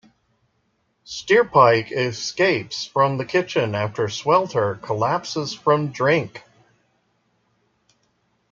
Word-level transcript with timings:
Steerpike 1.05 1.91
escapes 1.91 2.87
from 2.87 3.19
the 3.19 3.23
kitchen 3.23 3.75
after 3.75 4.09
Swelter 4.09 4.79
collapses 4.81 5.53
from 5.53 5.91
drink. 5.91 6.43